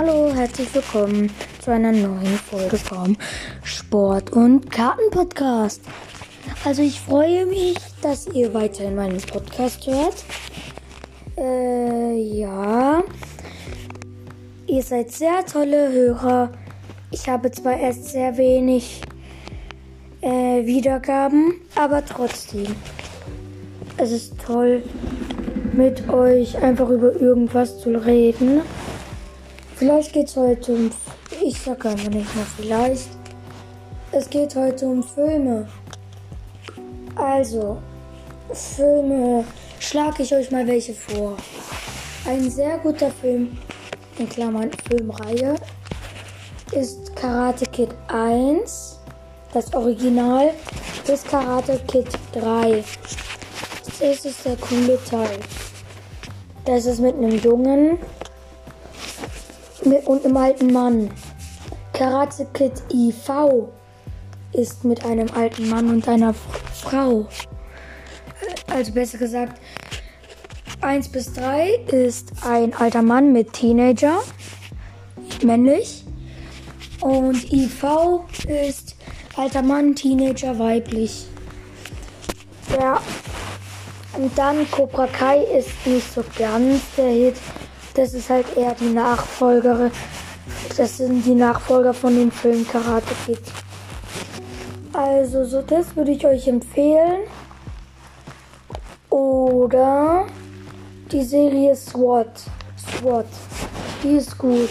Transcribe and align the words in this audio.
Hallo, 0.00 0.32
herzlich 0.32 0.72
willkommen 0.76 1.28
zu 1.60 1.72
einer 1.72 1.90
neuen 1.90 2.38
Folge 2.48 2.76
vom 2.76 3.16
Sport- 3.64 4.30
und 4.30 4.70
Karten-Podcast. 4.70 5.82
Also 6.64 6.82
ich 6.82 7.00
freue 7.00 7.46
mich, 7.46 7.74
dass 8.00 8.28
ihr 8.28 8.54
weiterhin 8.54 8.94
meinen 8.94 9.20
Podcast 9.20 9.84
hört. 9.88 10.24
Äh, 11.36 12.14
ja. 12.14 13.02
Ihr 14.68 14.82
seid 14.84 15.10
sehr 15.10 15.44
tolle 15.44 15.90
Hörer. 15.90 16.52
Ich 17.10 17.28
habe 17.28 17.50
zwar 17.50 17.76
erst 17.76 18.04
sehr 18.04 18.36
wenig 18.36 19.02
äh, 20.20 20.64
Wiedergaben, 20.64 21.54
aber 21.74 22.04
trotzdem. 22.04 22.76
Es 23.96 24.12
ist 24.12 24.34
toll, 24.46 24.84
mit 25.72 26.08
euch 26.08 26.56
einfach 26.62 26.88
über 26.88 27.20
irgendwas 27.20 27.80
zu 27.80 27.90
reden. 27.90 28.60
Vielleicht 29.78 30.12
geht 30.12 30.26
es 30.26 30.36
heute 30.36 30.72
um. 30.72 30.90
Ich 31.40 31.60
sag 31.60 31.86
einfach 31.86 32.08
nicht 32.08 32.34
mal 32.34 32.44
vielleicht. 32.56 33.10
Es 34.10 34.28
geht 34.28 34.56
heute 34.56 34.86
um 34.86 35.04
Filme. 35.04 35.68
Also, 37.14 37.78
Filme. 38.52 39.44
Schlage 39.78 40.24
ich 40.24 40.34
euch 40.34 40.50
mal 40.50 40.66
welche 40.66 40.94
vor. 40.94 41.36
Ein 42.26 42.50
sehr 42.50 42.78
guter 42.78 43.12
Film, 43.12 43.56
in 44.18 44.28
Klammern 44.28 44.70
Filmreihe, 44.88 45.54
ist 46.72 47.14
Karate 47.14 47.64
Kid 47.66 47.90
1. 48.08 48.98
Das 49.52 49.72
Original 49.74 50.50
ist 51.06 51.28
Karate 51.28 51.80
Kid 51.86 52.08
3. 52.32 52.82
Das 54.00 54.24
ist 54.24 54.44
der 54.44 54.56
coole 54.56 54.98
Teil. 55.08 55.38
Das 56.64 56.84
ist 56.84 56.98
mit 56.98 57.14
einem 57.14 57.38
Jungen 57.38 57.98
mit, 59.84 60.06
und 60.06 60.24
einem 60.24 60.36
alten 60.36 60.72
Mann. 60.72 61.10
Karate 61.92 62.46
Kid 62.52 62.72
IV 62.92 63.30
ist 64.52 64.84
mit 64.84 65.04
einem 65.04 65.28
alten 65.34 65.68
Mann 65.68 65.88
und 65.90 66.08
einer 66.08 66.34
Frau. 66.34 67.26
Also 68.68 68.92
besser 68.92 69.18
gesagt, 69.18 69.60
1 70.80 71.08
bis 71.08 71.32
3 71.32 71.70
ist 71.86 72.30
ein 72.44 72.72
alter 72.74 73.02
Mann 73.02 73.32
mit 73.32 73.52
Teenager, 73.52 74.20
männlich. 75.42 76.04
Und 77.00 77.52
IV 77.52 77.84
ist 78.46 78.96
alter 79.36 79.62
Mann, 79.62 79.94
Teenager, 79.94 80.58
weiblich. 80.58 81.26
Ja. 82.78 83.00
Und 84.16 84.36
dann 84.36 84.68
Cobra 84.70 85.06
Kai 85.06 85.42
ist 85.44 85.86
nicht 85.86 86.12
so 86.12 86.24
ganz 86.38 86.80
der 86.96 87.10
Hit. 87.10 87.36
Das 87.98 88.14
ist 88.14 88.30
halt 88.30 88.46
eher 88.56 88.76
die 88.78 88.90
Nachfolgerin. 88.90 89.90
Das 90.76 90.98
sind 90.98 91.24
die 91.24 91.34
Nachfolger 91.34 91.92
von 91.92 92.14
dem 92.14 92.30
Film 92.30 92.64
Karate 92.64 93.12
Kid. 93.26 93.40
Also, 94.92 95.44
so 95.44 95.62
das 95.62 95.96
würde 95.96 96.12
ich 96.12 96.24
euch 96.24 96.46
empfehlen. 96.46 97.22
Oder 99.10 100.26
die 101.10 101.24
Serie 101.24 101.74
SWAT. 101.74 102.44
SWAT. 102.76 103.26
Die 104.04 104.12
ist 104.12 104.38
gut. 104.38 104.70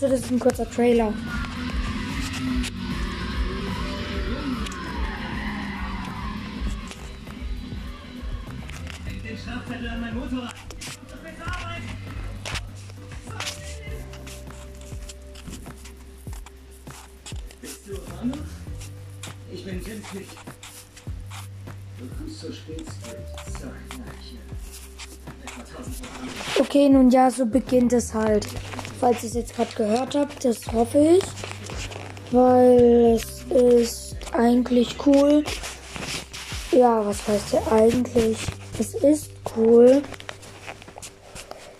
So, 0.00 0.08
das 0.08 0.18
ist 0.18 0.32
ein 0.32 0.40
kurzer 0.40 0.68
Trailer. 0.68 1.12
Strafzettel 9.78 9.88
an 9.88 10.00
mein 10.00 10.14
Motorrad. 10.14 10.54
Bist 17.60 17.80
du 17.86 17.92
Ronald? 17.94 18.38
Ich 19.52 19.64
bin 19.64 19.84
Tim. 19.84 20.02
Du 21.98 22.06
kommst 22.16 22.40
so 22.40 22.48
tausend 22.48 22.86
Programme. 26.02 26.30
Okay, 26.60 26.88
nun 26.88 27.10
ja, 27.10 27.30
so 27.30 27.46
beginnt 27.46 27.92
es 27.92 28.14
halt. 28.14 28.46
Falls 29.00 29.22
ihr 29.22 29.28
es 29.28 29.34
jetzt 29.34 29.54
gerade 29.54 29.74
gehört 29.76 30.14
habt, 30.14 30.44
das 30.44 30.66
hoffe 30.72 31.18
ich. 31.18 31.24
Weil 32.32 33.16
es 33.16 33.44
ist 33.50 34.16
eigentlich 34.32 34.96
cool. 35.06 35.44
Ja, 36.72 37.04
was 37.04 37.26
heißt 37.26 37.54
ja 37.54 37.62
eigentlich? 37.72 38.36
Es 38.78 38.94
ist 38.94 39.30
cool. 39.56 40.02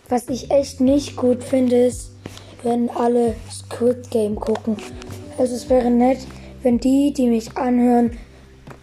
Was 0.08 0.28
ich 0.30 0.50
echt 0.50 0.80
nicht 0.80 1.14
gut 1.14 1.44
finde, 1.44 1.86
ist, 1.86 2.12
wenn 2.62 2.88
alle 2.90 3.34
Squid 3.50 4.10
Game 4.10 4.36
gucken. 4.36 4.78
Also 5.36 5.54
es 5.54 5.68
wäre 5.68 5.90
nett, 5.90 6.20
wenn 6.62 6.78
die, 6.78 7.12
die 7.12 7.28
mich 7.28 7.54
anhören, 7.56 8.18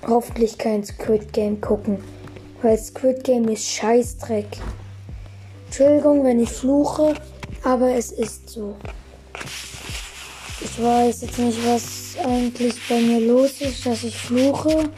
hoffentlich 0.08 0.60
kein 0.60 0.84
Squid 0.84 1.34
Game 1.34 1.60
gucken. 1.60 1.98
Weil 2.62 2.78
Squid 2.78 3.24
Game 3.24 3.48
ist 3.48 3.66
Scheißdreck. 3.66 4.46
Entschuldigung, 5.66 6.24
wenn 6.24 6.40
ich 6.40 6.50
fluche, 6.50 7.16
aber 7.64 7.96
es 7.96 8.12
ist 8.12 8.48
so. 8.50 8.76
Ich 10.62 10.82
weiß 10.82 11.24
jetzt 11.24 11.40
nicht, 11.40 11.58
was 11.66 12.16
eigentlich 12.24 12.76
bei 12.88 13.02
mir 13.02 13.22
los 13.22 13.60
ist, 13.62 13.86
dass 13.88 14.04
ich 14.04 14.16
fluche 14.16 14.90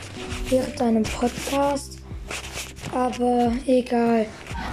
während 0.50 0.82
einem 0.82 1.04
Podcast. 1.04 2.00
Aber 2.94 3.52
egal. 3.66 4.26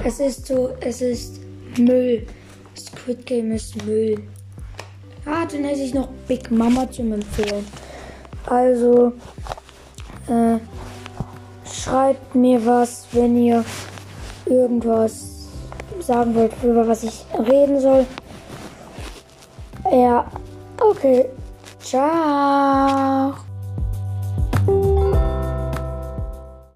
Es 0.05 0.21
ist 0.21 0.47
so, 0.47 0.71
es 0.81 1.01
ist 1.01 1.41
Müll. 1.79 2.27
Squid 2.77 3.27
Game 3.27 3.53
ist 3.53 3.85
Müll. 3.85 4.23
Ah, 5.27 5.47
dann 5.51 5.65
hätte 5.65 5.81
ich 5.81 5.95
noch 5.95 6.09
Big 6.29 6.51
Mama 6.51 6.91
zum 6.91 7.13
Empfehlen. 7.13 7.67
Also, 8.47 9.13
äh, 10.29 10.59
schreibt 11.71 12.35
mir 12.35 12.65
was, 12.65 13.07
wenn 13.13 13.37
ihr 13.37 13.65
irgendwas 14.47 15.49
sagen 16.01 16.35
wollt, 16.35 16.53
über 16.63 16.87
was 16.87 17.05
ich 17.05 17.25
reden 17.49 17.81
soll. 17.81 18.07
Ja, 19.91 20.31
okay. 20.81 21.27
Ciao. 21.81 23.35